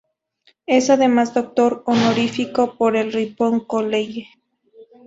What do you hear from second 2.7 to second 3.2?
por el